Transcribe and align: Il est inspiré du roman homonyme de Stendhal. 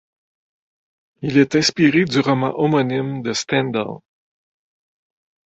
Il 1.21 1.37
est 1.37 1.53
inspiré 1.55 2.05
du 2.05 2.21
roman 2.21 2.59
homonyme 2.59 3.21
de 3.21 3.33
Stendhal. 3.33 3.99